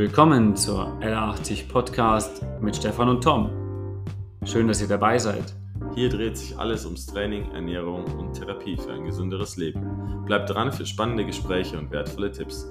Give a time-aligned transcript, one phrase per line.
[0.00, 4.02] Willkommen zur L80 Podcast mit Stefan und Tom.
[4.46, 5.54] Schön, dass ihr dabei seid.
[5.94, 10.24] Hier dreht sich alles ums Training, Ernährung und Therapie für ein gesünderes Leben.
[10.24, 12.62] Bleibt dran für spannende Gespräche und wertvolle Tipps.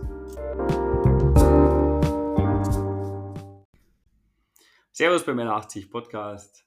[4.92, 6.66] Servus beim L80 Podcast.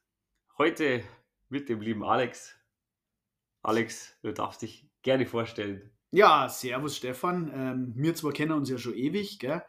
[0.59, 1.03] Heute
[1.49, 2.55] mit dem lieben Alex.
[3.65, 5.91] Alex, du darfst dich gerne vorstellen.
[6.13, 7.51] Ja, servus Stefan.
[7.53, 9.65] Ähm, wir zwar kennen uns ja schon ewig, gell?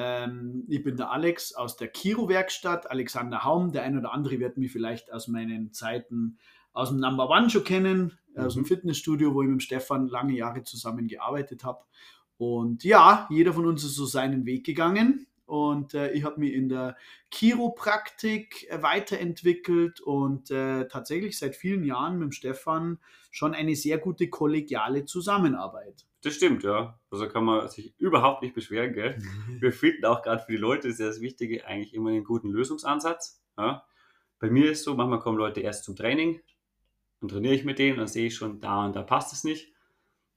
[0.00, 3.72] Ähm, ich bin der Alex aus der Kiro-Werkstatt, Alexander Haum.
[3.72, 6.38] Der ein oder andere wird mich vielleicht aus meinen Zeiten
[6.72, 8.42] aus dem Number One schon kennen, mhm.
[8.42, 8.66] aus dem mhm.
[8.66, 11.82] Fitnessstudio, wo ich mit Stefan lange Jahre zusammengearbeitet habe.
[12.36, 15.26] Und ja, jeder von uns ist so seinen Weg gegangen.
[15.46, 16.96] Und äh, ich habe mich in der
[17.34, 22.98] Chiropraktik äh, weiterentwickelt und äh, tatsächlich seit vielen Jahren mit dem Stefan
[23.32, 26.07] schon eine sehr gute kollegiale Zusammenarbeit.
[26.22, 26.98] Das stimmt, ja.
[27.10, 29.18] Also kann man sich überhaupt nicht beschweren, gell?
[29.60, 32.50] Wir finden auch gerade für die Leute ist ja das Wichtige eigentlich immer einen guten
[32.50, 33.42] Lösungsansatz.
[33.56, 33.84] Ja?
[34.40, 36.40] Bei mir ist so, manchmal kommen Leute erst zum Training,
[37.20, 39.72] dann trainiere ich mit denen, dann sehe ich schon, da und da passt es nicht.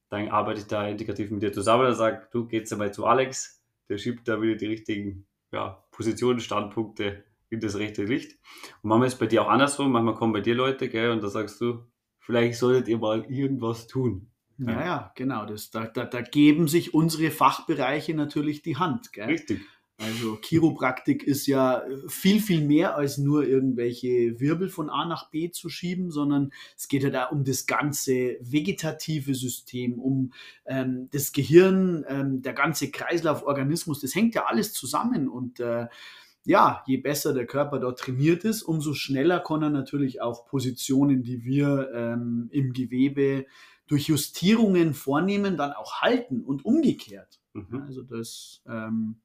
[0.10, 3.64] Dann arbeite ich da integrativ mit dir zusammen und sage, du gehst einmal zu Alex,
[3.88, 8.40] der schiebt da wieder die richtigen ja, Positionen, Standpunkte in das rechte Licht.
[8.82, 11.22] Und manchmal ist es bei dir auch andersrum, manchmal kommen bei dir Leute, gell, und
[11.22, 11.86] da sagst du,
[12.20, 14.31] vielleicht solltet ihr mal irgendwas tun.
[14.68, 15.46] Ja, ja, genau.
[15.46, 19.12] Das, da, da, da geben sich unsere Fachbereiche natürlich die Hand.
[19.14, 19.26] Gell?
[19.26, 19.62] Richtig.
[20.02, 25.52] Also Chiropraktik ist ja viel, viel mehr als nur irgendwelche Wirbel von A nach B
[25.52, 30.34] zu schieben, sondern es geht ja da um das ganze vegetative System, um
[30.66, 35.86] ähm, das Gehirn, ähm, der ganze Kreislauforganismus, das hängt ja alles zusammen und äh,
[36.44, 41.22] ja, je besser der Körper dort trainiert ist, umso schneller kann er natürlich auch Positionen,
[41.22, 43.46] die wir ähm, im Gewebe
[43.92, 47.42] durch Justierungen vornehmen, dann auch halten und umgekehrt.
[47.54, 47.84] Mhm.
[47.86, 49.22] Also das ähm,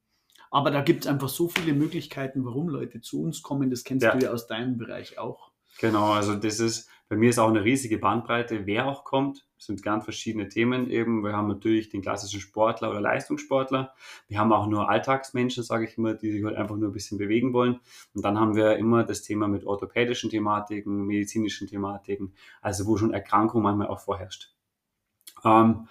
[0.49, 3.69] aber da gibt es einfach so viele Möglichkeiten, warum Leute zu uns kommen.
[3.69, 4.15] Das kennst ja.
[4.15, 5.51] du ja aus deinem Bereich auch.
[5.79, 9.45] Genau, also das ist, bei mir ist auch eine riesige Bandbreite, wer auch kommt.
[9.55, 11.23] Das sind ganz verschiedene Themen eben.
[11.23, 13.93] Wir haben natürlich den klassischen Sportler oder Leistungssportler.
[14.27, 17.17] Wir haben auch nur Alltagsmenschen, sage ich immer, die sich halt einfach nur ein bisschen
[17.17, 17.79] bewegen wollen.
[18.13, 23.13] Und dann haben wir immer das Thema mit orthopädischen Thematiken, medizinischen Thematiken, also wo schon
[23.13, 24.56] Erkrankung manchmal auch vorherrscht.
[25.43, 25.87] Ähm,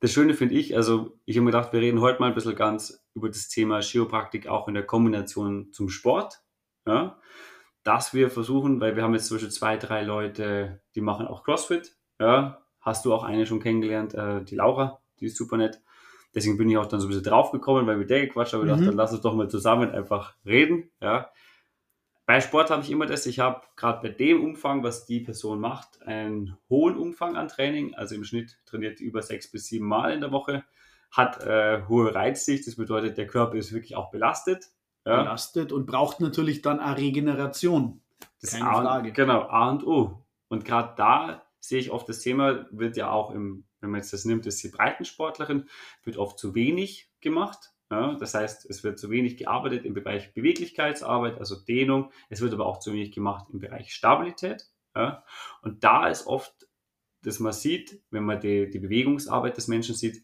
[0.00, 2.54] das Schöne finde ich, also ich habe mir gedacht, wir reden heute mal ein bisschen
[2.54, 6.40] ganz über das Thema Chiropraktik auch in der Kombination zum Sport.
[6.86, 7.18] Ja,
[7.82, 11.42] dass wir versuchen, weil wir haben jetzt zum Beispiel zwei, drei Leute, die machen auch
[11.42, 11.96] CrossFit.
[12.20, 15.80] Ja, hast du auch eine schon kennengelernt, äh, die Laura, die ist super nett.
[16.34, 18.60] Deswegen bin ich auch dann so ein bisschen draufgekommen, weil wir der gequatscht haben.
[18.60, 18.70] Ich mhm.
[18.70, 20.90] dachte, dann lass uns doch mal zusammen einfach reden.
[21.00, 21.30] Ja,
[22.28, 25.60] bei Sport habe ich immer das, ich habe gerade bei dem Umfang, was die Person
[25.60, 27.94] macht, einen hohen Umfang an Training.
[27.94, 30.62] Also im Schnitt trainiert über sechs bis sieben Mal in der Woche,
[31.10, 34.66] hat äh, hohe Reizsicht, das bedeutet, der Körper ist wirklich auch belastet.
[35.06, 35.22] Ja.
[35.22, 38.02] Belastet und braucht natürlich dann eine Regeneration.
[38.42, 39.12] Das Keine A, Frage.
[39.12, 40.22] Genau, A und O.
[40.48, 44.12] Und gerade da sehe ich oft das Thema, wird ja auch im, wenn man jetzt
[44.12, 45.66] das nimmt, ist die Breitensportlerin,
[46.04, 47.72] wird oft zu wenig gemacht.
[47.90, 52.12] Ja, das heißt, es wird zu wenig gearbeitet im Bereich Beweglichkeitsarbeit, also Dehnung.
[52.28, 54.66] Es wird aber auch zu wenig gemacht im Bereich Stabilität.
[54.94, 55.24] Ja.
[55.62, 56.52] Und da ist oft,
[57.22, 60.22] dass man sieht, wenn man die, die Bewegungsarbeit des Menschen sieht,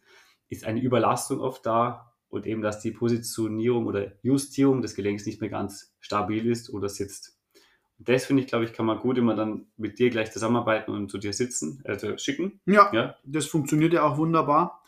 [0.48, 5.40] ist eine Überlastung oft da und eben, dass die Positionierung oder Justierung des Gelenks nicht
[5.40, 7.38] mehr ganz stabil ist oder sitzt.
[7.98, 10.90] Und das finde ich, glaube ich, kann man gut immer dann mit dir gleich zusammenarbeiten
[10.90, 12.60] und zu dir sitzen, also schicken.
[12.66, 13.16] Ja, ja.
[13.24, 14.82] das funktioniert ja auch wunderbar.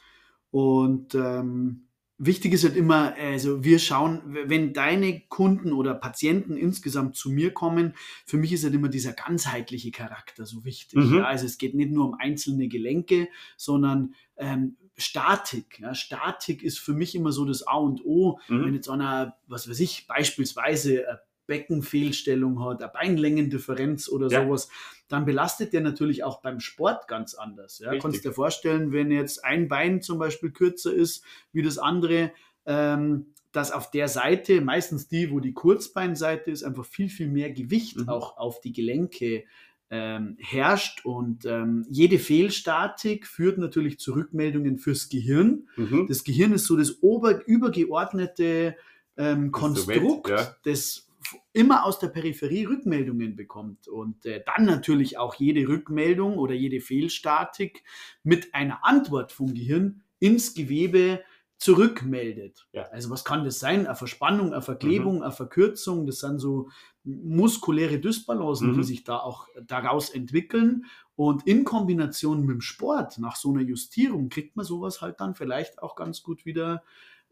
[0.50, 1.85] Und ähm,
[2.18, 7.52] Wichtig ist halt immer, also wir schauen, wenn deine Kunden oder Patienten insgesamt zu mir
[7.52, 7.94] kommen,
[8.24, 10.98] für mich ist halt immer dieser ganzheitliche Charakter so wichtig.
[10.98, 11.18] Mhm.
[11.18, 13.28] Ja, also es geht nicht nur um einzelne Gelenke,
[13.58, 15.78] sondern ähm, Statik.
[15.80, 18.38] Ja, Statik ist für mich immer so das A und O.
[18.48, 18.64] Mhm.
[18.64, 21.04] Wenn jetzt einer, was weiß ich, beispielsweise
[21.46, 24.44] Beckenfehlstellung hat, eine Beinlängendifferenz oder ja.
[24.44, 24.68] sowas,
[25.08, 27.78] dann belastet der natürlich auch beim Sport ganz anders.
[27.78, 27.96] Ja?
[27.98, 32.32] Kannst dir vorstellen, wenn jetzt ein Bein zum Beispiel kürzer ist wie das andere,
[32.66, 37.50] ähm, dass auf der Seite, meistens die, wo die Kurzbeinseite ist, einfach viel, viel mehr
[37.52, 38.08] Gewicht mhm.
[38.08, 39.44] auch auf die Gelenke
[39.88, 45.68] ähm, herrscht und ähm, jede Fehlstatik führt natürlich zu Rückmeldungen fürs Gehirn.
[45.76, 46.06] Mhm.
[46.08, 48.76] Das Gehirn ist so das ober übergeordnete
[49.16, 50.56] ähm, Konstrukt, ja.
[50.64, 51.05] das
[51.52, 56.80] immer aus der Peripherie Rückmeldungen bekommt und äh, dann natürlich auch jede Rückmeldung oder jede
[56.80, 57.84] Fehlstatik
[58.22, 61.20] mit einer Antwort vom Gehirn ins Gewebe
[61.58, 62.66] zurückmeldet.
[62.72, 62.82] Ja.
[62.90, 63.86] Also was kann das sein?
[63.86, 65.22] Eine Verspannung, eine Verklebung, mhm.
[65.22, 66.68] eine Verkürzung, das sind so
[67.04, 68.74] muskuläre Dysbalancen, mhm.
[68.74, 70.84] die sich da auch daraus entwickeln.
[71.14, 75.34] Und in Kombination mit dem Sport, nach so einer Justierung, kriegt man sowas halt dann
[75.34, 76.82] vielleicht auch ganz gut wieder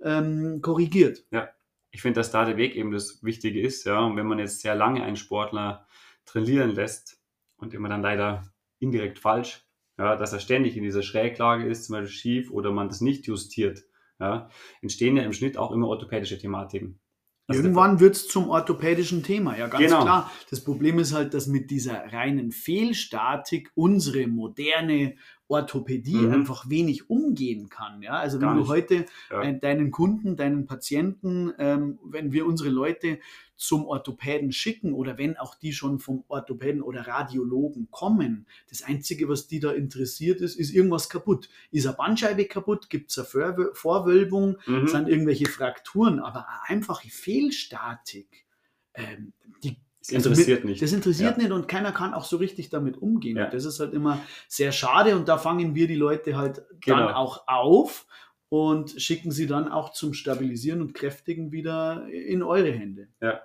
[0.03, 1.25] ähm, korrigiert.
[1.31, 1.49] Ja,
[1.95, 3.85] ich finde, dass da der Weg eben das Wichtige ist.
[3.85, 5.87] Ja, und wenn man jetzt sehr lange einen Sportler
[6.25, 7.21] trainieren lässt
[7.57, 8.43] und immer dann leider
[8.81, 9.65] indirekt falsch,
[9.97, 13.29] ja, dass er ständig in dieser Schräglage ist, zum Beispiel schief oder man das nicht
[13.29, 13.85] justiert,
[14.19, 14.51] ja,
[14.83, 16.99] entstehen ja im Schnitt auch immer orthopädische Thematiken.
[17.47, 20.03] Also Irgendwann wird es zum orthopädischen Thema, ja, ganz genau.
[20.03, 20.33] klar.
[20.51, 25.15] Das Problem ist halt, dass mit dieser reinen Fehlstatik unsere moderne
[25.49, 26.33] Orthopädie mhm.
[26.33, 28.03] einfach wenig umgehen kann.
[28.03, 28.13] Ja?
[28.13, 29.43] Also wenn du heute ja.
[29.43, 33.19] äh, deinen Kunden, deinen Patienten, ähm, wenn wir unsere Leute
[33.57, 39.29] zum Orthopäden schicken oder wenn auch die schon vom Orthopäden oder Radiologen kommen, das Einzige,
[39.29, 41.49] was die da interessiert ist, ist irgendwas kaputt.
[41.71, 42.89] Ist eine Bandscheibe kaputt?
[42.89, 44.59] Gibt es eine Vorwölbung?
[44.67, 44.89] Mhm.
[44.89, 46.21] Sind irgendwelche Frakturen?
[46.21, 48.47] Aber eine einfache Fehlstatik,
[48.95, 49.77] ähm, die
[50.07, 50.83] das interessiert also mit, nicht.
[50.83, 51.43] Das interessiert ja.
[51.43, 53.39] nicht und keiner kann auch so richtig damit umgehen.
[53.39, 53.49] Ja.
[53.49, 56.99] Das ist halt immer sehr schade und da fangen wir die Leute halt genau.
[56.99, 58.07] dann auch auf
[58.51, 63.09] und schicken sie dann auch zum Stabilisieren und Kräftigen wieder in eure Hände.
[63.23, 63.41] Ja.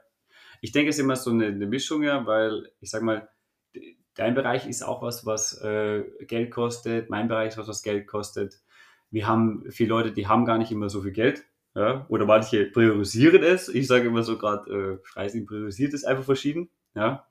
[0.62, 3.30] Ich denke, es ist immer so eine, eine Mischung, ja, weil ich sag mal,
[4.16, 8.06] dein Bereich ist auch was, was äh, Geld kostet, mein Bereich ist was, was Geld
[8.06, 8.62] kostet.
[9.10, 12.06] Wir haben viele Leute, die haben gar nicht immer so viel Geld ja?
[12.10, 13.70] Oder manche priorisieren es.
[13.70, 16.70] Ich sage immer so gerade, äh, Freising priorisiert es einfach verschieden.
[16.96, 17.28] Ja?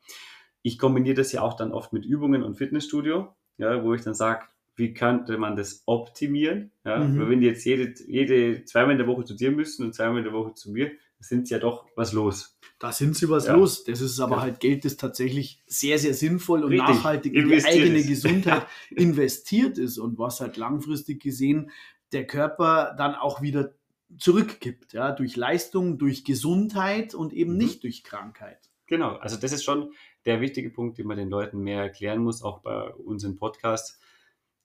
[0.62, 4.14] Ich kombiniere das ja auch dann oft mit Übungen und Fitnessstudio, ja, wo ich dann
[4.14, 4.46] sage,
[4.76, 6.70] wie könnte man das optimieren?
[6.84, 6.98] Ja?
[6.98, 7.20] Mhm.
[7.20, 10.18] Weil wenn die jetzt jede, jede zweimal in der Woche zu dir müssen und zweimal
[10.18, 12.56] in der Woche zu mir, sind sie ja doch was los.
[12.78, 13.54] Da sind sie was ja.
[13.54, 13.82] los.
[13.82, 14.42] Das ist aber ja.
[14.42, 16.88] halt Geld, das tatsächlich sehr, sehr sinnvoll und Richtig.
[16.88, 18.08] nachhaltig in die eigene ist.
[18.08, 21.72] Gesundheit investiert ist und was halt langfristig gesehen
[22.12, 23.74] der Körper dann auch wieder
[24.16, 27.58] zurückgibt, ja, durch Leistung, durch Gesundheit und eben mhm.
[27.58, 28.70] nicht durch Krankheit.
[28.86, 29.92] Genau, also das ist schon
[30.24, 34.00] der wichtige Punkt, den man den Leuten mehr erklären muss, auch bei unserem Podcast.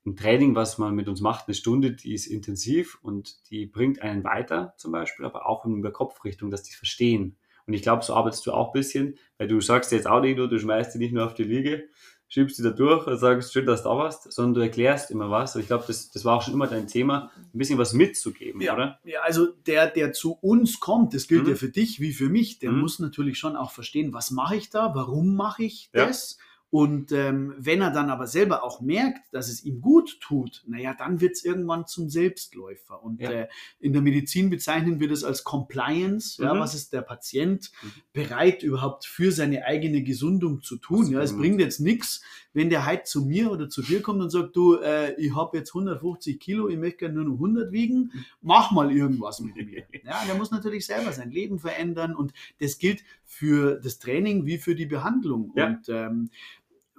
[0.06, 4.02] Ein Training, was man mit uns macht, eine Stunde, die ist intensiv und die bringt
[4.02, 7.38] einen weiter zum Beispiel, aber auch in der Kopfrichtung, dass die verstehen.
[7.66, 10.38] Und ich glaube, so arbeitest du auch ein bisschen, weil du sagst jetzt auch nicht
[10.38, 11.88] nur, du schmeißt die nicht nur auf die Liege,
[12.34, 15.30] schiebst du da durch und sagst, schön, dass du da warst, sondern du erklärst immer
[15.30, 15.56] was.
[15.56, 18.60] Und ich glaube, das, das war auch schon immer dein Thema, ein bisschen was mitzugeben,
[18.60, 18.74] ja.
[18.74, 19.00] oder?
[19.04, 21.50] Ja, also der, der zu uns kommt, das gilt mhm.
[21.50, 22.80] ja für dich wie für mich, der mhm.
[22.80, 26.38] muss natürlich schon auch verstehen, was mache ich da, warum mache ich das?
[26.40, 30.64] Ja und ähm, wenn er dann aber selber auch merkt, dass es ihm gut tut,
[30.66, 33.04] naja, dann wird es irgendwann zum Selbstläufer.
[33.04, 33.30] Und ja.
[33.30, 33.48] äh,
[33.80, 36.42] in der Medizin bezeichnen wir das als Compliance.
[36.42, 36.48] Mhm.
[36.48, 37.92] Ja, was ist der Patient mhm.
[38.12, 41.12] bereit überhaupt für seine eigene Gesundung zu tun?
[41.12, 42.24] Ja, es bringt jetzt nichts,
[42.54, 45.58] wenn der halt zu mir oder zu dir kommt und sagt, du, äh, ich habe
[45.58, 48.12] jetzt 150 Kilo, ich möchte gerne nur noch 100 wiegen,
[48.42, 49.84] mach mal irgendwas mit mir.
[50.06, 54.58] Ja, der muss natürlich selber sein Leben verändern und das gilt für das Training wie
[54.58, 55.54] für die Behandlung.
[55.56, 55.68] Ja.
[55.68, 56.30] Und ähm,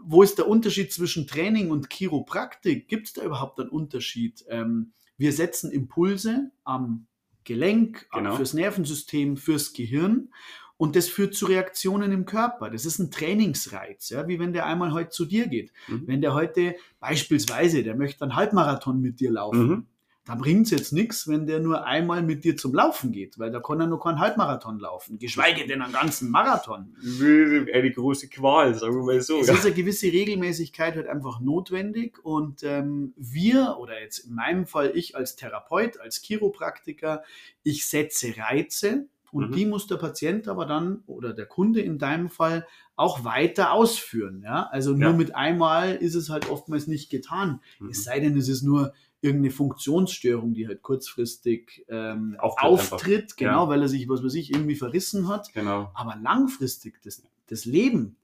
[0.06, 2.89] wo ist der Unterschied zwischen Training und Chiropraktik?
[2.89, 4.45] Gibt es da überhaupt einen Unterschied?
[4.49, 7.06] Ähm, wir setzen Impulse am
[7.45, 8.37] Gelenk, genau.
[8.37, 10.31] fürs Nervensystem, fürs Gehirn.
[10.77, 12.69] Und das führt zu Reaktionen im Körper.
[12.69, 15.73] Das ist ein Trainingsreiz, ja, wie wenn der einmal heute zu dir geht.
[15.87, 16.03] Mhm.
[16.06, 19.87] Wenn der heute beispielsweise, der möchte einen Halbmarathon mit dir laufen, mhm
[20.25, 23.50] da bringt es jetzt nichts, wenn der nur einmal mit dir zum Laufen geht, weil
[23.50, 26.97] da kann er nur keinen Halbmarathon laufen, geschweige denn einen ganzen Marathon.
[27.21, 29.41] Eine große Qual, sagen wir mal so.
[29.41, 34.67] Es ist eine gewisse Regelmäßigkeit halt einfach notwendig und ähm, wir, oder jetzt in meinem
[34.67, 37.22] Fall ich als Therapeut, als Chiropraktiker,
[37.63, 39.55] ich setze Reize, und mhm.
[39.56, 44.43] die muss der Patient aber dann oder der Kunde in deinem Fall auch weiter ausführen.
[44.44, 44.69] Ja?
[44.70, 45.13] Also nur ja.
[45.13, 47.60] mit einmal ist es halt oftmals nicht getan.
[47.81, 47.89] Mhm.
[47.89, 48.93] Es sei denn, es ist nur
[49.25, 53.69] irgendeine Funktionsstörung, die halt kurzfristig ähm, auftritt, auftritt genau, ja.
[53.71, 55.53] weil er sich, was weiß ich, irgendwie verrissen hat.
[55.55, 55.91] Genau.
[55.95, 58.17] Aber langfristig das, das Leben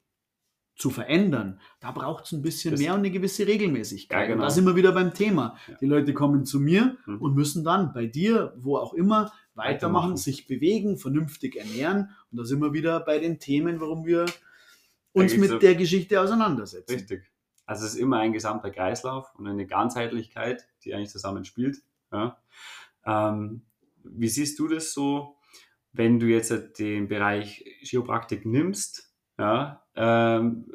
[0.77, 4.21] zu verändern, da braucht es ein bisschen das mehr und eine gewisse Regelmäßigkeit.
[4.21, 4.43] Ja, genau.
[4.43, 5.57] Und da sind wir wieder beim Thema.
[5.69, 5.75] Ja.
[5.81, 7.19] Die Leute kommen zu mir mhm.
[7.19, 12.11] und müssen dann bei dir, wo auch immer, weitermachen, weitermachen, sich bewegen, vernünftig ernähren.
[12.31, 14.27] Und da sind wir wieder bei den Themen, warum wir
[15.13, 16.93] uns mit so der Geschichte auseinandersetzen.
[16.93, 17.30] Richtig.
[17.71, 21.77] Also es ist immer ein gesamter Kreislauf und eine Ganzheitlichkeit, die eigentlich zusammenspielt.
[22.11, 22.37] Ja.
[23.07, 23.63] Ähm,
[24.03, 25.37] wie siehst du das so,
[25.93, 29.15] wenn du jetzt den Bereich Chiropraktik nimmst?
[29.39, 30.69] Ja, ähm,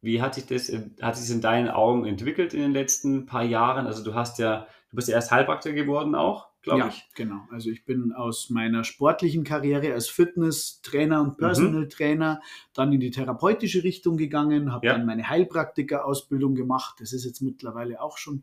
[0.00, 3.86] wie hat sich das, hat sich in deinen Augen entwickelt in den letzten paar Jahren?
[3.86, 7.08] Also du hast ja, du bist ja erst Heilpraktiker geworden auch glaube ja, ich.
[7.14, 7.46] Genau.
[7.50, 11.88] Also ich bin aus meiner sportlichen Karriere als Fitness-Trainer und Personal mhm.
[11.90, 12.40] Trainer
[12.72, 14.94] dann in die therapeutische Richtung gegangen, habe ja.
[14.94, 16.96] dann meine Heilpraktiker-Ausbildung gemacht.
[16.98, 18.42] Das ist jetzt mittlerweile auch schon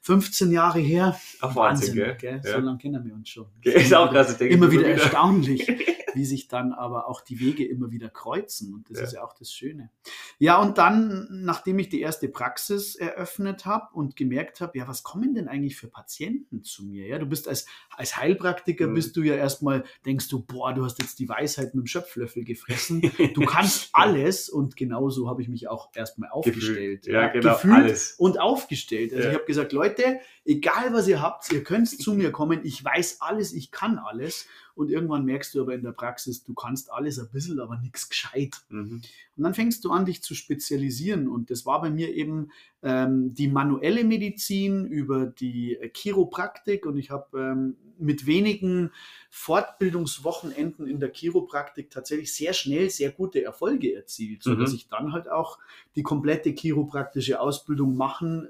[0.00, 1.18] 15 Jahre her.
[1.40, 2.40] Ach, Wahnsinn, Wahnsinn gell?
[2.44, 2.54] Ja.
[2.54, 3.46] So lange kennen wir uns schon.
[3.62, 5.66] Ist auch krass, denke, immer wieder, wieder erstaunlich,
[6.14, 8.72] wie sich dann aber auch die Wege immer wieder kreuzen.
[8.74, 9.04] Und das ja.
[9.04, 9.90] ist ja auch das Schöne.
[10.38, 15.02] Ja, und dann, nachdem ich die erste Praxis eröffnet habe und gemerkt habe, ja, was
[15.02, 17.06] kommen denn eigentlich für Patienten zu mir?
[17.06, 18.94] Ja, du bist als als, Heilpraktiker Mhm.
[18.94, 22.44] bist du ja erstmal, denkst du, boah, du hast jetzt die Weisheit mit dem Schöpflöffel
[22.44, 23.02] gefressen.
[23.34, 27.06] Du kannst alles und genauso habe ich mich auch erstmal aufgestellt.
[27.06, 28.12] Ja, genau, Gefühlt alles.
[28.18, 29.12] und aufgestellt.
[29.12, 29.30] Also Ja.
[29.30, 33.20] ich habe gesagt, Leute, egal was ihr habt, ihr könnt zu mir kommen, ich weiß
[33.20, 34.46] alles, ich kann alles.
[34.78, 38.08] Und irgendwann merkst du aber in der Praxis, du kannst alles ein bisschen, aber nichts
[38.08, 38.58] gescheit.
[38.68, 39.02] Mhm.
[39.36, 41.26] Und dann fängst du an, dich zu spezialisieren.
[41.26, 46.86] Und das war bei mir eben ähm, die manuelle Medizin über die Chiropraktik.
[46.86, 48.90] Und ich habe ähm, mit wenigen
[49.30, 54.76] Fortbildungswochenenden in der Chiropraktik tatsächlich sehr schnell sehr gute Erfolge erzielt, sodass Mhm.
[54.76, 55.58] ich dann halt auch
[55.96, 58.48] die komplette chiropraktische Ausbildung machen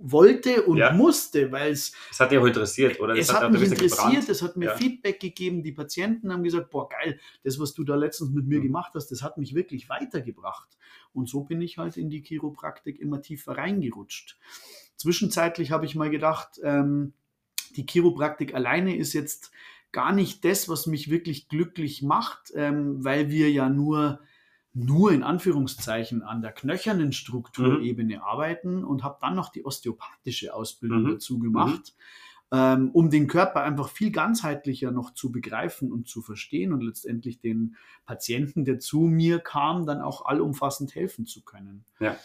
[0.00, 0.92] wollte und Ja.
[0.92, 3.14] musste, weil es Das hat dich auch interessiert, oder?
[3.14, 4.28] Das es hat auch mich interessiert, gebrannt.
[4.28, 4.76] es hat mir Ja.
[4.76, 8.58] Feedback gegeben, die Patienten haben gesagt, boah geil, das, was du da letztens mit mir
[8.60, 8.64] Mhm.
[8.64, 10.68] gemacht hast, das hat mich wirklich weitergebracht.
[11.12, 14.38] Und so bin ich halt in die Chiropraktik immer tiefer reingerutscht.
[14.96, 17.12] Zwischenzeitlich habe ich mal gedacht, ähm,
[17.76, 19.50] die Chiropraktik alleine ist jetzt
[19.92, 24.20] gar nicht das, was mich wirklich glücklich macht, ähm, weil wir ja nur
[24.74, 31.02] nur in Anführungszeichen an der knöchernen Strukturebene arbeiten und habe dann noch die osteopathische Ausbildung
[31.02, 31.08] Mhm.
[31.12, 31.94] dazu gemacht,
[32.50, 37.40] ähm, um den Körper einfach viel ganzheitlicher noch zu begreifen und zu verstehen und letztendlich
[37.40, 41.84] den Patienten, der zu mir kam, dann auch allumfassend helfen zu können.
[42.00, 42.16] Ja.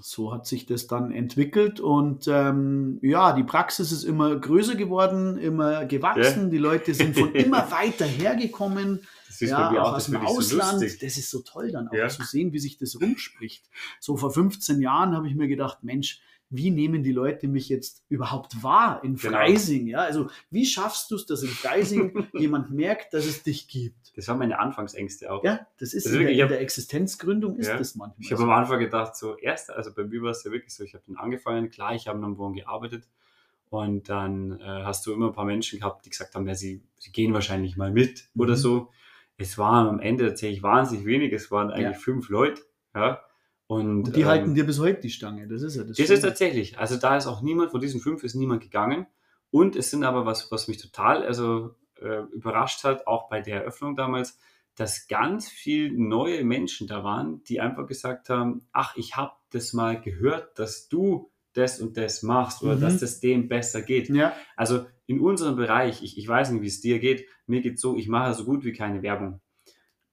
[0.00, 5.36] So hat sich das dann entwickelt und ähm, ja, die Praxis ist immer größer geworden,
[5.38, 6.50] immer gewachsen.
[6.50, 10.80] Die Leute sind von immer weiter hergekommen Das ist ja, auch aus dem so Ausland.
[10.82, 11.00] lustig.
[11.00, 12.08] das ist so toll dann auch Ja.
[12.08, 13.64] zu sehen, wie sich das rumspricht.
[14.00, 18.04] So vor 15 Jahren habe ich mir gedacht, Mensch, wie nehmen die Leute mich jetzt
[18.08, 19.36] überhaupt wahr in Genau.
[19.36, 19.86] Freising?
[19.86, 24.16] Ja, also wie schaffst du es, dass in Freising jemand merkt, dass es dich gibt?
[24.16, 25.44] Das waren meine Anfangsängste auch.
[25.44, 27.76] Ja, das ist Das ist in, der, wirklich- ich in der Existenzgründung ist Ja.
[27.76, 28.16] das manchmal.
[28.24, 30.82] Ich habe am Anfang gedacht, so erst, also bei mir war es ja wirklich so,
[30.84, 33.06] ich habe dann angefangen, klar, ich habe am Morgen gearbeitet
[33.70, 36.82] und dann äh, hast du immer ein paar Menschen gehabt, die gesagt haben, ja, sie,
[36.98, 38.40] sie gehen wahrscheinlich mal mit Mhm.
[38.40, 38.90] oder so.
[39.36, 42.02] Es waren am Ende tatsächlich wahnsinnig wenig, es waren eigentlich Ja.
[42.02, 42.62] fünf Leute,
[42.94, 43.20] ja.
[43.68, 45.46] Und, und die ähm, halten dir bis heute die Stange.
[45.46, 45.96] Das ist ja das.
[45.96, 46.20] Das ist Schöne.
[46.22, 46.78] tatsächlich.
[46.78, 49.06] Also da ist auch niemand, von diesen fünf ist niemand gegangen.
[49.50, 53.60] Und es sind aber was, was mich total also, äh, überrascht hat, auch bei der
[53.60, 54.38] Eröffnung damals,
[54.74, 59.72] dass ganz viel neue Menschen da waren, die einfach gesagt haben, ach, ich habe das
[59.72, 62.80] mal gehört, dass du das und das machst oder Mhm.
[62.80, 64.08] dass das dem besser geht.
[64.10, 67.80] ja, Also in unserem Bereich, ich, ich weiß nicht, wie es dir geht, mir geht
[67.80, 69.40] so, ich mache so gut wie keine Werbung.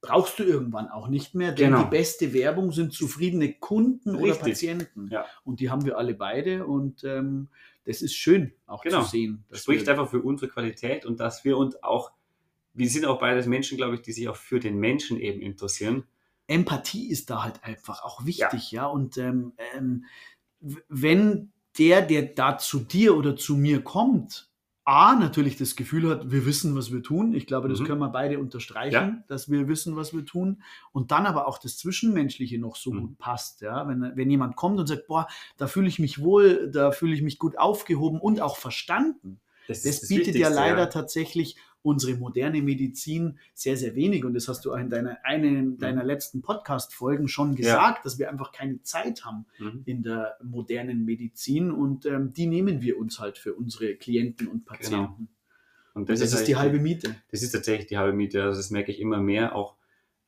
[0.00, 1.84] Brauchst du irgendwann auch nicht mehr, denn Genau.
[1.84, 4.40] die beste Werbung sind zufriedene Kunden oder Richtig.
[4.52, 5.08] Patienten.
[5.10, 5.24] Ja.
[5.44, 7.48] Und die haben wir alle beide und ähm,
[7.84, 9.02] das ist schön auch Genau.
[9.02, 9.44] zu sehen.
[9.48, 12.12] Das spricht einfach für unsere Qualität und dass wir uns auch,
[12.74, 16.04] wir sind auch beides Menschen, glaube ich, die sich auch für den Menschen eben interessieren.
[16.46, 18.86] Empathie ist da halt einfach auch wichtig, ja.
[18.86, 20.04] Und ähm, ähm,
[20.88, 24.45] wenn der, der da zu dir oder zu mir kommt,
[24.88, 27.34] A, natürlich das Gefühl hat, wir wissen, was wir tun.
[27.34, 27.84] Ich glaube, das Mhm.
[27.86, 29.24] können wir beide unterstreichen, Ja.
[29.26, 30.62] dass wir wissen, was wir tun.
[30.92, 33.00] Und dann aber auch das Zwischenmenschliche noch so Mhm.
[33.00, 33.62] gut passt.
[33.62, 33.88] Ja?
[33.88, 35.26] Wenn, wenn jemand kommt und sagt, boah,
[35.56, 39.40] da fühle ich mich wohl, da fühle ich mich gut aufgehoben und auch verstanden.
[39.66, 44.24] Das, ist bietet ja leider tatsächlich unsere moderne Medizin sehr, sehr wenig.
[44.24, 48.28] Und das hast du auch in deiner, einen deiner letzten Podcast-Folgen schon gesagt, dass wir
[48.30, 49.82] einfach keine Zeit haben Mhm.
[49.86, 51.70] in der modernen Medizin.
[51.70, 55.28] Und ähm, die nehmen wir uns halt für unsere Klienten und Patienten.
[55.94, 57.14] Und Das, ist die eigentlich- halbe Miete.
[57.30, 58.42] Das ist tatsächlich die halbe Miete.
[58.42, 59.54] Also das merke ich immer mehr.
[59.54, 59.76] Auch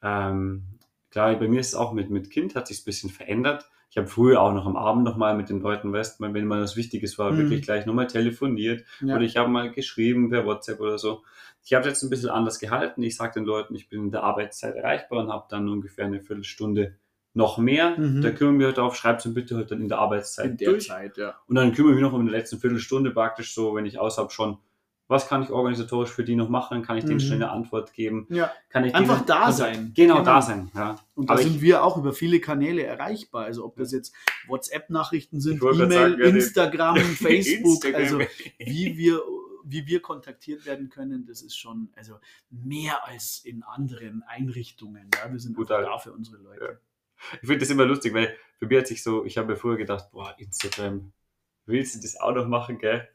[0.03, 0.63] ähm,
[1.11, 3.69] klar, bei mir ist es auch mit, mit Kind hat sich ein bisschen verändert.
[3.91, 6.61] Ich habe früher auch noch am Abend nochmal mit den Leuten, weißt du, wenn mal
[6.61, 7.39] was Wichtiges war, Mhm.
[7.39, 9.17] wirklich gleich nochmal telefoniert Ja.
[9.17, 11.23] oder ich habe mal geschrieben per WhatsApp oder so.
[11.65, 13.03] Ich habe es jetzt ein bisschen anders gehalten.
[13.03, 16.21] Ich sage den Leuten, ich bin in der Arbeitszeit erreichbar und habe dann ungefähr eine
[16.21, 16.97] Viertelstunde
[17.35, 17.99] noch mehr.
[17.99, 18.21] Mhm.
[18.21, 20.71] Da kümmern wir halt drauf, schreibt es bitte halt dann in der Arbeitszeit in der
[20.71, 20.89] durch.
[20.89, 21.35] Zeit, ja.
[21.47, 24.19] Und dann kümmere ich mich noch um die letzten Viertelstunde praktisch so, wenn ich aus
[24.19, 24.59] habe, schon,
[25.09, 26.83] was kann ich organisatorisch für die noch machen?
[26.83, 27.21] Kann ich denen Mhm.
[27.21, 28.27] schnell eine Antwort geben?
[28.31, 28.53] ja.
[28.69, 29.93] Kann ich Einfach da Kontakt- sein.
[29.95, 30.25] Genau, Genau.
[30.25, 30.71] da sein.
[30.75, 30.99] Ja.
[31.15, 33.45] Und da Aber sind ich- wir auch über viele Kanäle erreichbar.
[33.47, 34.15] Also ob das jetzt
[34.47, 38.03] WhatsApp-Nachrichten sind, E-Mail, sagen, ja, Instagram, Facebook, Instagram.
[38.03, 38.19] also
[38.59, 39.23] wie wir,
[39.65, 42.15] wie wir kontaktiert werden können, das ist schon also
[42.51, 45.09] mehr als in anderen Einrichtungen.
[45.15, 46.81] Ja, wir sind einfach da für unsere Leute.
[47.35, 49.77] Ich finde das immer lustig, weil bei mir hat sich so, ich habe mir früher
[49.77, 51.13] gedacht, boah, Instagram,
[51.67, 53.09] willst du das auch noch machen, gell?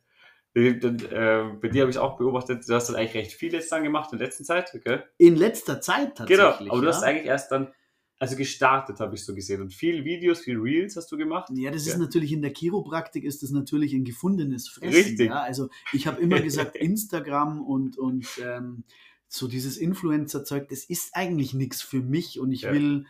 [0.56, 3.72] Dann, äh, bei dir habe ich auch beobachtet, du hast dann eigentlich recht viel jetzt
[3.72, 5.04] dann gemacht in der letzten Zeit, gell?
[5.18, 6.72] In letzter Zeit Genau, tatsächlich.
[6.72, 6.94] aber du ja.
[6.94, 7.74] hast eigentlich erst dann,
[8.20, 9.62] also gestartet, habe ich so gesehen.
[9.62, 11.50] Und viel Videos, viel Reels hast du gemacht.
[11.56, 11.98] Ja, das ist Ja.
[11.98, 14.94] natürlich in der Chiropraktik ist das natürlich ein gefundenes Fressen.
[14.94, 15.30] Richtig.
[15.30, 15.42] Ja?
[15.42, 18.84] Also ich habe immer gesagt, Instagram und, und ähm,
[19.28, 22.72] so dieses Influencer-Zeug, das ist eigentlich nichts für mich und ich Ja.
[22.72, 23.08] will,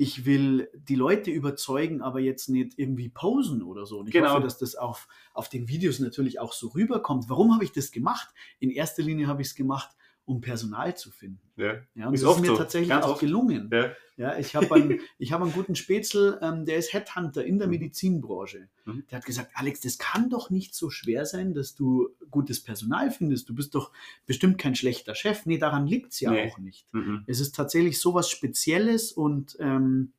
[0.00, 3.98] ich will die Leute überzeugen, aber jetzt nicht irgendwie posen oder so.
[3.98, 4.30] Und ich Genau.
[4.30, 7.28] hoffe, dass das auf, auf den Videos natürlich auch so rüberkommt.
[7.28, 8.30] Warum habe ich das gemacht?
[8.60, 9.90] In erster Linie habe ich es gemacht,
[10.30, 11.40] um Personal zu finden.
[11.56, 11.74] Ja.
[11.94, 13.20] Ja, und Ist das ist mir so, tatsächlich ganz auch oft.
[13.20, 13.68] gelungen.
[13.72, 13.90] Ja.
[14.16, 17.66] Ja, ich habe einen, ich hab einen guten Spätzl, ähm, der ist Headhunter in der
[17.66, 17.72] Mhm.
[17.72, 18.68] Medizinbranche.
[18.84, 19.04] Mhm.
[19.10, 23.10] Der hat gesagt, Alex, das kann doch nicht so schwer sein, dass du gutes Personal
[23.10, 23.48] findest.
[23.48, 23.90] Du bist doch
[24.26, 25.46] bestimmt kein schlechter Chef.
[25.46, 26.50] Nee, daran liegt es ja Nee.
[26.50, 26.86] auch nicht.
[26.92, 27.24] Mhm.
[27.26, 30.12] Es ist tatsächlich so was Spezielles und ähm,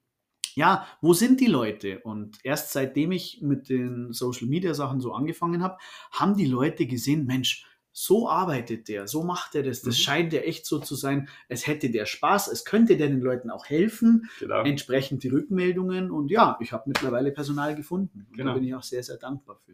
[0.56, 2.00] ja, wo sind die Leute?
[2.00, 5.78] Und erst seitdem ich mit den Social Media Sachen so angefangen habe,
[6.12, 9.82] haben die Leute gesehen, Mensch, so arbeitet der, so macht er das.
[9.82, 10.02] Das Mhm.
[10.02, 13.50] scheint ja echt so zu sein, es hätte der Spaß, es könnte der den Leuten
[13.50, 14.64] auch helfen, Genau.
[14.64, 16.10] entsprechend die Rückmeldungen.
[16.12, 18.26] Und ja, ich habe mittlerweile Personal gefunden.
[18.30, 18.52] Und Genau.
[18.52, 19.74] da bin ich auch sehr, sehr dankbar für.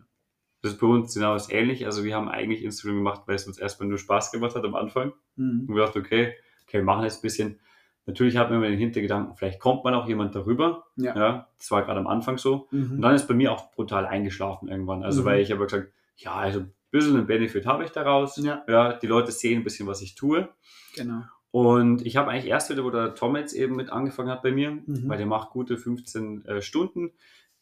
[0.64, 1.86] Das ist bei uns genau das ähnlich.
[1.86, 4.74] Also wir haben eigentlich Instagram gemacht, weil es uns erstmal nur Spaß gemacht hat am
[4.76, 5.14] Anfang.
[5.36, 5.66] Mhm.
[5.70, 6.34] Und wir dachten, okay,
[6.64, 7.60] okay, wir machen jetzt ein bisschen.
[8.08, 10.86] Natürlich hatten wir immer den Hintergedanken, vielleicht kommt man auch jemand darüber.
[10.96, 11.14] Ja.
[11.16, 12.68] Ja, das war gerade am Anfang so.
[12.72, 13.02] Und Mhm.
[13.02, 15.04] dann ist bei mir auch brutal eingeschlafen irgendwann.
[15.04, 15.26] Also Mhm.
[15.26, 18.38] weil ich habe gesagt, ja, also bisschen einen Benefit habe ich daraus.
[18.38, 18.63] Ja.
[18.67, 20.50] ja, die Leute sehen ein bisschen, was ich tue.
[20.96, 21.22] Genau.
[21.51, 24.51] Und ich habe eigentlich erst wieder, wo der Tom jetzt eben mit angefangen hat bei
[24.51, 25.03] mir, Mhm.
[25.08, 27.12] weil der macht gute 15 äh, Stunden.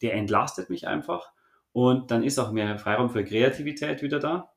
[0.02, 1.32] Der entlastet mich einfach.
[1.72, 4.52] Und dann ist auch mehr Freiraum für Kreativität wieder da.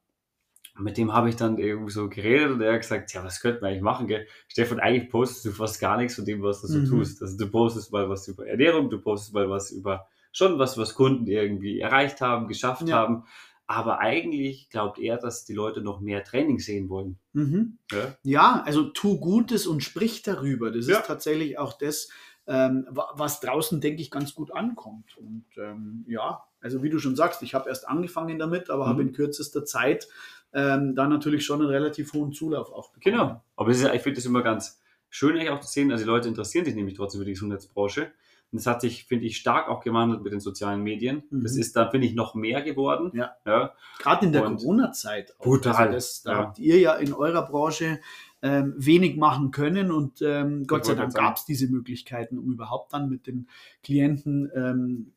[0.76, 3.40] Und mit dem habe ich dann irgendwie so geredet und er hat gesagt, ja, was
[3.40, 4.26] könnten wir eigentlich machen, gell?
[4.48, 6.86] Stefan, eigentlich postest du fast gar nichts von dem, was du so Mhm.
[6.86, 7.20] tust.
[7.22, 10.94] Also du postest mal was über Ernährung, du postest mal was über schon was, was
[10.94, 12.96] Kunden irgendwie erreicht haben, geschafft Ja.
[12.98, 13.24] haben.
[13.70, 17.18] Aber eigentlich glaubt er, dass die Leute noch mehr Training sehen wollen.
[17.34, 17.78] Mhm.
[17.92, 18.16] Ja?
[18.22, 20.70] Ja, also tu Gutes und sprich darüber.
[20.70, 20.98] Das Ja.
[21.00, 22.08] ist tatsächlich auch das,
[22.46, 25.16] ähm, wa- was draußen, denke ich, ganz gut ankommt.
[25.18, 28.88] Und ähm, ja, also wie du schon sagst, ich habe erst angefangen damit, aber Mhm.
[28.88, 30.08] habe in kürzester Zeit
[30.54, 33.14] ähm, da natürlich schon einen relativ hohen Zulauf auch bekommen.
[33.16, 33.44] Genau.
[33.54, 35.92] Aber ist, ich finde das immer ganz schön, eigentlich auch zu sehen.
[35.92, 38.10] Also die Leute interessieren sich nämlich trotzdem für die Gesundheitsbranche.
[38.50, 41.24] Und das hat sich, finde ich, stark auch gewandelt mit den sozialen Medien.
[41.30, 41.42] Mhm.
[41.42, 43.10] Das ist da, finde ich, noch mehr geworden.
[43.14, 43.32] Ja.
[43.44, 43.74] ja.
[43.98, 45.34] Gerade in der Corona-Zeit.
[45.38, 45.44] auch.
[45.44, 46.38] Brutal, Also das, da ja.
[46.38, 48.00] habt ihr ja in eurer Branche
[48.40, 52.92] ähm, wenig machen können und ähm, Gott sei Dank gab es diese Möglichkeiten, um überhaupt
[52.92, 53.48] dann mit den
[53.82, 55.12] Klienten ähm,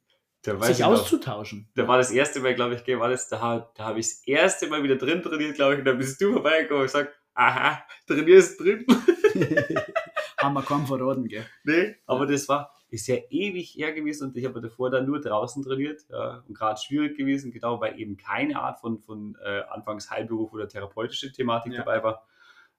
[0.61, 1.69] sich auszutauschen.
[1.75, 4.67] da war das erste Mal, glaube ich, war das, da, da habe ich das erste
[4.67, 8.59] Mal wieder drin trainiert, glaube ich, und da bist du vorbeigekommen und gesagt, aha, trainierst
[8.59, 8.85] drin.
[10.37, 11.45] Haben wir kaum verraten, gell?
[11.63, 15.21] Nee, aber das war, ist ja ewig her gewesen und ich habe davor dann nur
[15.21, 19.61] draußen trainiert ja, und gerade schwierig gewesen, genau, weil eben keine Art von, von äh,
[19.69, 21.79] anfangs Heilberuf oder therapeutische Thematik Ja.
[21.79, 22.27] dabei war.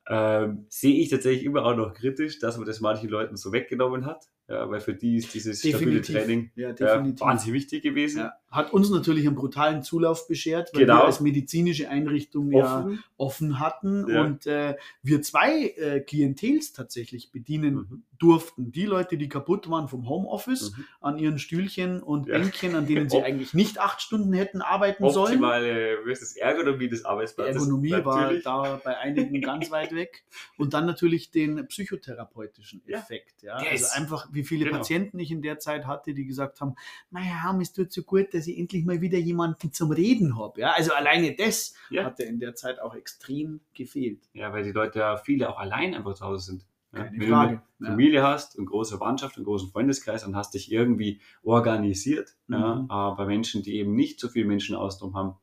[0.09, 4.07] Ähm, sehe ich tatsächlich immer auch noch kritisch, dass man das manchen Leuten so weggenommen
[4.07, 6.16] hat, ja, weil für die ist dieses stabile Definitiv.
[6.16, 7.20] Training Ja, ja, definitiv.
[7.20, 8.18] wahnsinnig wichtig gewesen.
[8.20, 8.33] Ja.
[8.50, 10.98] Hat uns natürlich einen brutalen Zulauf beschert, weil Genau.
[10.98, 13.02] wir als medizinische Einrichtung ja Offen.
[13.16, 18.02] offen hatten und äh, wir zwei äh, Klientels tatsächlich bedienen Mhm.
[18.18, 18.70] durften.
[18.70, 20.85] Die Leute, die kaputt waren vom Homeoffice Mhm.
[21.00, 22.26] an ihren Stühlchen und.
[22.26, 25.28] Bänkchen, an denen sie eigentlich nicht acht Stunden hätten arbeiten sollen.
[25.37, 27.55] Optimale wie ist das, Ergonomie des Die Arbeitsplatzes.
[27.57, 30.24] Ergonomie war da bei einigen ganz weit weg.
[30.59, 32.83] Und dann natürlich den psychotherapeutischen.
[32.87, 33.42] Effekt.
[33.42, 33.59] Ja.
[33.61, 34.79] Der Also einfach, wie viele genau.
[34.79, 36.75] Patienten ich in der Zeit hatte, die gesagt haben,
[37.11, 40.61] naja, es tut so gut, dass ich endlich mal wieder jemanden zum Reden habe.
[40.61, 40.73] Ja.
[40.73, 42.05] Also alleine das Ja.
[42.05, 44.21] hatte in der Zeit auch extrem gefehlt.
[44.33, 46.66] Ja, weil die Leute ja viele auch allein einfach zu Hause sind.
[46.95, 47.23] Ja, wenn Frage.
[47.23, 47.87] du eine Ja.
[47.90, 52.90] Familie hast, eine große Verwandtschaft, einen großen Freundeskreis und hast dich irgendwie organisiert, ja, Mhm.
[52.90, 55.35] aber Menschen, die eben nicht so viele Menschen außenrum haben,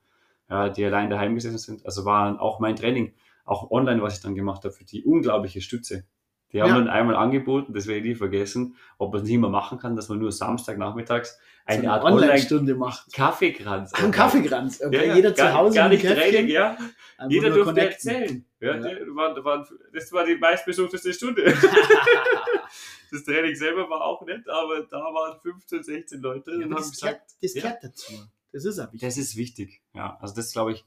[0.49, 3.13] ja, die allein daheim gesessen sind, also war auch mein Training,
[3.45, 6.05] auch online, was ich dann gemacht habe, für die unglaubliche Stütze.
[6.51, 6.75] Die haben Ja.
[6.79, 9.95] dann einmal angeboten, das werde ich nie vergessen, ob man es nicht mehr machen kann,
[9.95, 13.13] dass man nur Samstagnachmittags So eine eine Art Online Online-Stunde macht.
[13.13, 13.91] Kaffeekranz.
[13.93, 14.81] Ach, Ein Kaffeekranz.
[14.83, 16.71] Okay, Ja, ja, jeder zu Hause gar nicht Training, ja.
[17.17, 18.09] einfach Jeder durfte connecten.
[18.09, 18.45] erzählen.
[18.59, 18.81] Ja, Ja.
[18.95, 21.43] die waren, waren, das war die meistbesuchteste Stunde.
[23.11, 26.91] das Training selber war auch nett, aber da waren 15, 16 Leute und haben das,
[26.91, 28.13] gesagt, gehört, das gehört dazu.
[28.51, 28.99] Das ist wichtig.
[29.01, 29.81] das ist wichtig.
[29.93, 30.85] Ja, also das glaube ich,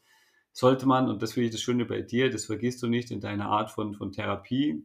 [0.52, 3.20] sollte man, und das finde ich das Schöne bei dir, das vergisst du nicht in
[3.20, 4.84] deiner Art von, von Therapie.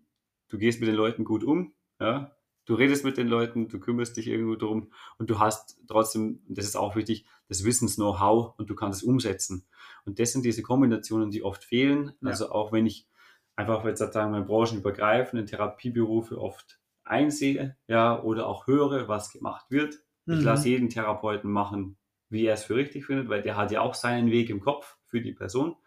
[0.50, 2.32] Du gehst mit den Leuten gut um, ja.
[2.66, 6.66] Du redest mit den Leuten, du kümmerst dich irgendwo drum und du hast trotzdem, das
[6.66, 9.66] ist auch wichtig, das Wissens-Know-how und du kannst es umsetzen.
[10.06, 12.12] Und das sind diese Kombinationen, die oft fehlen.
[12.22, 12.30] Ja.
[12.30, 13.08] Also auch wenn ich
[13.56, 19.96] einfach jetzt sagen wir branchenübergreifende Therapieberufe oft einsehe, ja, oder auch höre, was gemacht wird.
[20.26, 20.44] Ich Mhm.
[20.44, 21.98] lasse jeden Therapeuten machen,
[22.30, 24.98] wie er es für richtig findet, weil der hat ja auch seinen Weg im Kopf
[25.06, 25.78] für die Person.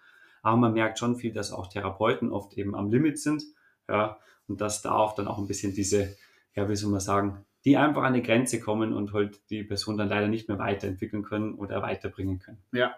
[0.40, 3.42] Aber man merkt schon viel, dass auch Therapeuten oft eben am Limit sind,
[3.86, 4.18] ja,
[4.50, 6.16] und dass da auch dann auch ein bisschen diese,
[6.54, 9.96] ja, wie soll man sagen, die einfach an die Grenze kommen und halt die Person
[9.96, 12.58] dann leider nicht mehr weiterentwickeln können oder weiterbringen können.
[12.72, 12.94] Ja.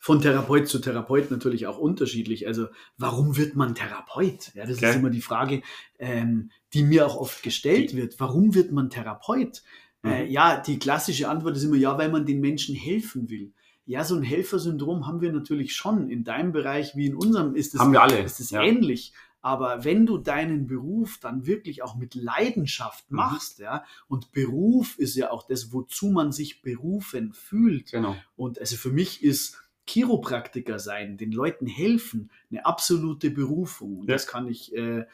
[0.00, 2.46] von Therapeut zu Therapeut natürlich auch unterschiedlich.
[2.46, 2.66] Also
[2.98, 4.52] warum wird man Therapeut?
[4.54, 4.90] Ja, das Okay.
[4.90, 5.62] ist immer die Frage,
[5.98, 8.20] ähm, die mir auch oft gestellt wird.
[8.20, 9.62] Warum wird man Therapeut?
[10.02, 10.30] Äh, Mhm.
[10.30, 13.52] ja, die klassische Antwort ist immer, ja, weil man den Menschen helfen will.
[13.86, 16.10] Ja, so ein Helfersyndrom haben wir natürlich schon.
[16.10, 18.18] In deinem Bereich wie in unserem ist es, Haben wir alle.
[18.20, 18.62] ist es ja.
[18.62, 19.14] ähnlich.
[19.44, 23.16] Aber wenn du deinen Beruf dann wirklich auch mit Leidenschaft Mhm.
[23.18, 28.16] machst, ja, und Beruf ist ja auch das, wozu man sich berufen fühlt, Genau.
[28.36, 33.98] und also für mich ist Chiropraktiker sein, den Leuten helfen, eine absolute Berufung.
[33.98, 34.14] Und Ja.
[34.14, 35.04] das kann ich äh,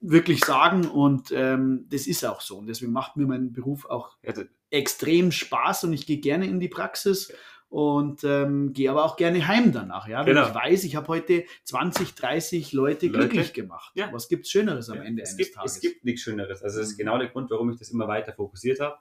[0.00, 0.84] wirklich sagen.
[0.86, 2.58] Und ähm, das ist auch so.
[2.58, 4.34] Und deswegen macht mir mein Beruf auch Ja,
[4.68, 7.32] extrem Spaß und ich gehe gerne in die Praxis
[7.74, 10.06] und ähm, gehe aber auch gerne heim danach.
[10.06, 10.20] Ja?
[10.24, 10.46] Wenn Genau.
[10.46, 13.18] ich weiß, ich habe heute 20, 30 Leute, Leute.
[13.18, 13.90] glücklich gemacht.
[13.96, 14.12] Ja.
[14.12, 15.72] Was gibt es Schöneres am Ja, Ende es eines gibt, Tages?
[15.74, 16.62] Es gibt nichts Schöneres.
[16.62, 16.98] Also das ist Mhm.
[16.98, 18.96] genau der Grund, warum ich das immer weiter fokussiert habe.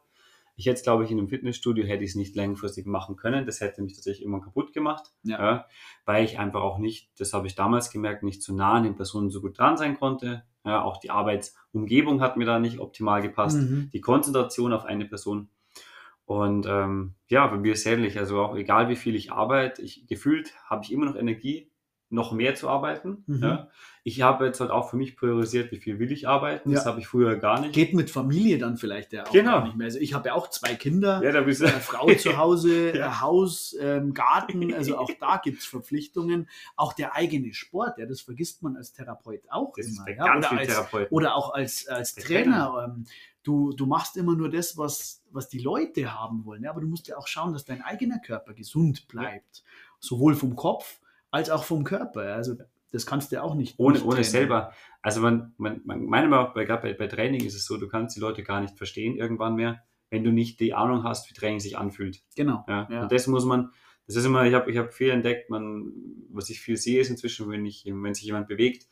[0.55, 3.45] Ich hätte, glaube ich, in einem Fitnessstudio hätte ich es nicht langfristig machen können.
[3.45, 5.11] Das hätte mich tatsächlich immer kaputt gemacht.
[5.21, 5.65] Ja.
[6.05, 8.95] weil ich einfach auch nicht, das habe ich damals gemerkt, nicht zu nah an den
[8.95, 10.43] Personen so gut dran sein konnte.
[10.65, 13.57] Ja, auch die Arbeitsumgebung hat mir da nicht optimal gepasst.
[13.57, 13.89] Mhm.
[13.93, 15.49] Die Konzentration auf eine Person.
[16.25, 18.17] Und ähm, ja, bei mir ist ähnlich.
[18.17, 21.71] Also auch egal wie viel ich arbeite, ich gefühlt habe ich immer noch Energie,
[22.13, 23.23] noch mehr zu arbeiten.
[23.27, 23.43] Mhm.
[23.43, 23.67] Ja.
[24.05, 26.71] Ich habe jetzt halt auch für mich priorisiert, wie viel will ich arbeiten.
[26.73, 26.91] Das Ja.
[26.91, 27.73] habe ich früher gar nicht.
[27.73, 29.63] Geht mit Familie dann vielleicht ja auch Genau.
[29.63, 29.85] nicht mehr.
[29.85, 31.21] Also ich habe ja auch zwei Kinder.
[31.23, 31.65] ja, da bist du.
[31.65, 33.21] äh, Frau zu Hause, Ja.
[33.21, 36.49] Haus, ähm, Garten, also auch da gibt es Verpflichtungen.
[36.75, 40.09] Auch der eigene Sport, ja, das vergisst man als Therapeut auch Das immer.
[40.09, 41.07] Ja, ganz oder, als, Therapeuten.
[41.15, 42.85] oder auch als, als Bei Trainer.
[42.95, 43.05] Ähm,
[43.43, 46.63] du, du machst immer nur das, was, was die Leute haben wollen.
[46.63, 49.63] Ja, aber du musst ja auch schauen, dass dein eigener Körper gesund bleibt.
[49.99, 50.99] Sowohl vom Kopf
[51.33, 52.35] als auch vom Körper.
[52.35, 52.55] Also
[52.91, 53.75] das kannst du ja auch nicht.
[53.79, 54.71] ohne, nicht ohne selber.
[55.01, 57.77] Also man, man, man meiner Meinung nach, bei, gerade bei, bei Training ist es so,
[57.77, 61.29] du kannst die Leute gar nicht verstehen irgendwann mehr, wenn du nicht die Ahnung hast,
[61.29, 62.21] wie Training sich anfühlt.
[62.35, 62.63] Genau.
[62.67, 62.87] Ja.
[62.89, 63.01] Ja.
[63.01, 63.71] Und das muss man,
[64.05, 65.91] das ist immer, ich habe ich hab viel entdeckt, man,
[66.29, 68.87] was ich viel sehe, ist inzwischen, wenn, ich, wenn sich jemand bewegt,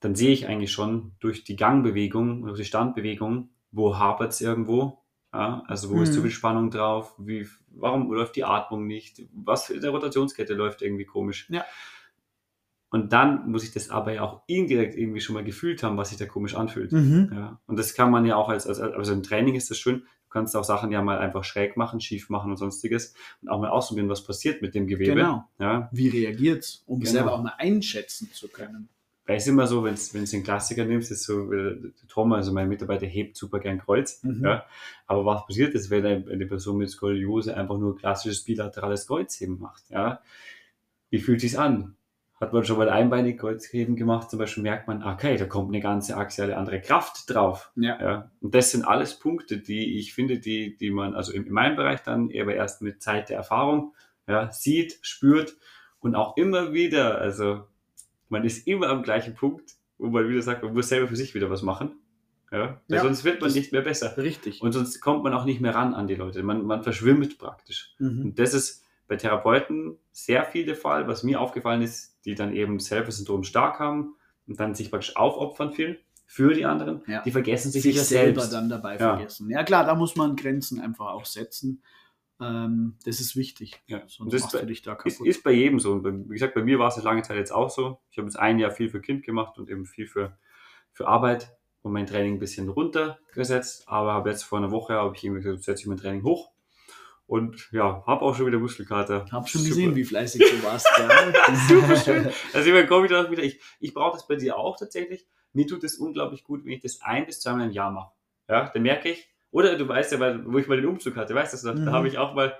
[0.00, 4.99] dann sehe ich eigentlich schon durch die Gangbewegung, durch die Standbewegung, wo hapert es irgendwo.
[5.32, 6.14] Ja, also wo ist Mhm.
[6.14, 10.82] zu viel Spannung drauf, wie, warum läuft die Atmung nicht, was in der Rotationskette läuft
[10.82, 11.48] irgendwie komisch.
[11.50, 11.64] Ja.
[12.92, 16.08] Und dann muss ich das aber ja auch indirekt irgendwie schon mal gefühlt haben, was
[16.08, 16.90] sich da komisch anfühlt.
[16.90, 17.30] Mhm.
[17.32, 20.00] Ja, und das kann man ja auch als, als, also im Training ist das schön.
[20.00, 23.60] Du kannst auch Sachen ja mal einfach schräg machen, schief machen und sonstiges und auch
[23.60, 25.14] mal ausprobieren, was passiert mit dem Gewebe.
[25.14, 25.44] Genau.
[25.60, 27.10] Ja, Wie reagiert's, um Genau.
[27.12, 28.88] selber auch mal einschätzen zu können.
[29.30, 32.52] Weil es immer so, wenn du den Klassiker nimmst, ist so, äh, der Tom, also
[32.52, 34.24] mein Mitarbeiter, hebt super gern Kreuz.
[34.24, 34.42] Mhm.
[34.44, 34.66] Ja,
[35.06, 39.84] aber was passiert ist, wenn eine Person mit Skoliose einfach nur klassisches bilaterales Kreuzheben macht?
[39.88, 40.20] Ja,
[41.10, 41.94] wie fühlt sich's an?
[42.40, 45.80] Hat man schon mal einbeinig Kreuzheben gemacht, zum Beispiel merkt man, okay, da kommt eine
[45.80, 47.70] ganze axiale andere Kraft drauf.
[47.76, 48.00] Ja.
[48.02, 51.52] Ja, und das sind alles Punkte, die ich finde, die, die man also in, in
[51.52, 53.94] meinem Bereich dann eher erst mit Zeit der Erfahrung
[54.26, 55.56] ja, sieht, spürt
[56.00, 57.68] und auch immer wieder, also
[58.30, 61.34] man ist immer am gleichen Punkt, wo man wieder sagt, man muss selber für sich
[61.34, 61.92] wieder was machen.
[62.52, 64.16] Ja, weil Ja, sonst wird man nicht mehr besser.
[64.16, 64.60] Richtig.
[64.60, 66.42] Und sonst kommt man auch nicht mehr ran an die Leute.
[66.42, 67.94] Man, man verschwimmt praktisch.
[67.98, 68.22] Mhm.
[68.22, 71.06] Und das ist bei Therapeuten sehr viel der Fall.
[71.06, 74.14] Was mir aufgefallen ist, die dann eben das Helfersyndrom stark haben
[74.48, 77.02] und dann sich praktisch aufopfern viel für die anderen.
[77.06, 77.22] Ja.
[77.22, 78.52] Die vergessen sich, sich selber selbst.
[78.52, 79.16] dann dabei Ja.
[79.16, 79.48] vergessen.
[79.50, 81.82] Ja klar, da muss man Grenzen einfach auch setzen.
[82.40, 83.82] Ähm, das ist wichtig.
[83.86, 84.02] Ja.
[84.06, 85.26] Sonst das machst bei- du dich da Ist, kaputt.
[85.26, 85.92] ist bei jedem so.
[85.92, 88.00] Und wie gesagt, bei mir war es eine lange Zeit jetzt auch so.
[88.10, 90.36] Ich habe jetzt ein Jahr viel für Kind gemacht und eben viel für,
[90.92, 93.84] für Arbeit und mein Training ein bisschen runtergesetzt.
[93.88, 96.50] Aber habe jetzt vor einer Woche habe ich irgendwie gesagt, setze ich mein Training hoch.
[97.26, 99.26] Und ja, habe auch schon wieder Muskelkater.
[99.30, 99.68] Hab schon Super.
[99.74, 100.88] gesehen, wie fleißig du warst.
[100.98, 101.54] Ja.
[101.68, 102.28] Super schön.
[102.52, 103.42] Also ich komme auch wieder.
[103.44, 105.26] Ich, ich brauche das bei dir auch tatsächlich.
[105.52, 108.10] Mir tut es unglaublich gut, wenn ich das ein bis zweimal im Jahr mache.
[108.48, 109.29] Ja, dann merke ich.
[109.50, 111.80] Oder du weißt ja, weil, wo ich mal den Umzug hatte, weißt du, das noch?
[111.80, 111.86] Mhm.
[111.86, 112.56] da habe ich auch mal,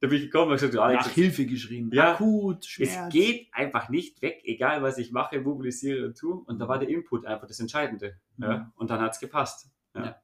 [0.00, 1.90] da bin ich gekommen und gesagt, du Alex, Nach Hilfe geschrien.
[1.92, 2.14] Ja.
[2.14, 6.34] Akut, es geht einfach nicht weg, egal was ich mache, mobilisiere und tue.
[6.34, 8.18] Und da war der Input einfach das Entscheidende.
[8.36, 8.58] Ja?
[8.58, 8.72] Mhm.
[8.76, 9.70] Und dann hat es gepasst.
[9.94, 10.04] Ja.
[10.04, 10.16] Ja.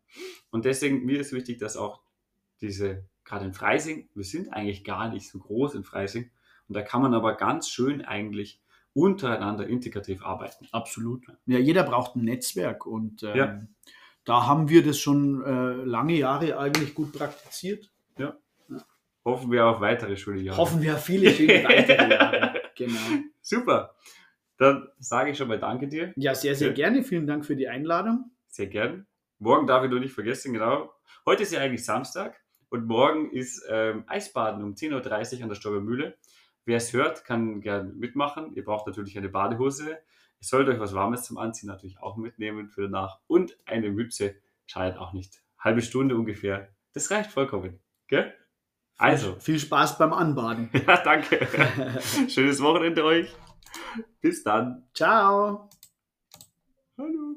[0.51, 2.03] Und deswegen, mir ist wichtig, dass auch
[2.61, 6.31] diese, gerade in Freising, wir sind eigentlich gar nicht so groß in Freising.
[6.68, 8.61] Und da kann man aber ganz schön eigentlich
[8.94, 10.68] untereinander integrativ arbeiten.
[10.70, 11.27] Absolut.
[11.46, 13.62] Ja, jeder braucht ein Netzwerk und ähm, Ja.
[14.24, 17.90] Da haben wir das schon äh, lange Jahre eigentlich gut praktiziert.
[19.24, 20.58] Hoffen wir auf weitere Schuljahre.
[20.58, 22.61] Hoffen wir auf viele viele weitere Jahre.
[22.76, 22.98] Genau.
[23.40, 23.94] Super.
[24.56, 26.12] Dann sage ich schon mal Danke dir.
[26.16, 26.74] Ja, sehr, sehr Ja.
[26.74, 27.04] gerne.
[27.04, 28.32] Vielen Dank für die Einladung.
[28.48, 29.06] Sehr gern.
[29.38, 30.92] Morgen darf ich nur nicht vergessen, genau.
[31.24, 35.54] Heute ist ja eigentlich Samstag und morgen ist ähm, Eisbaden um 10.30 Uhr an der
[35.56, 36.16] Stolpermühle.
[36.64, 38.54] Wer es hört, kann gern mitmachen.
[38.54, 39.98] Ihr braucht natürlich eine Badehose.
[40.42, 43.20] Ihr sollt euch was Warmes zum Anziehen natürlich auch mitnehmen für danach.
[43.28, 44.35] Und eine Mütze
[44.66, 45.40] schadet auch nicht.
[45.57, 46.68] Halbe Stunde ungefähr.
[46.94, 47.78] Das reicht vollkommen.
[48.09, 48.35] Gell?
[48.98, 49.37] Also.
[49.38, 50.68] Viel Spaß beim Anbaden.
[50.87, 51.46] Ja, danke.
[52.28, 53.33] Schönes Wochenende euch.
[54.20, 54.88] Bis dann.
[54.94, 55.70] Ciao.
[56.98, 57.31] Hallo.